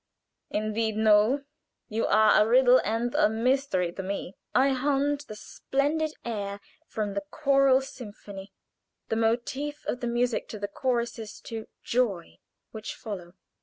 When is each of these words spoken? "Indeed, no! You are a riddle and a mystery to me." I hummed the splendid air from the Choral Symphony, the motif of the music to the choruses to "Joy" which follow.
"Indeed, 0.49 0.97
no! 0.97 1.43
You 1.87 2.07
are 2.07 2.41
a 2.41 2.47
riddle 2.49 2.81
and 2.83 3.13
a 3.13 3.29
mystery 3.29 3.91
to 3.91 4.01
me." 4.01 4.35
I 4.55 4.69
hummed 4.69 5.25
the 5.27 5.35
splendid 5.35 6.15
air 6.25 6.59
from 6.87 7.13
the 7.13 7.21
Choral 7.29 7.81
Symphony, 7.81 8.51
the 9.09 9.15
motif 9.15 9.85
of 9.85 9.99
the 9.99 10.07
music 10.07 10.47
to 10.47 10.57
the 10.57 10.67
choruses 10.67 11.39
to 11.41 11.67
"Joy" 11.83 12.39
which 12.71 12.95
follow. 12.95 13.35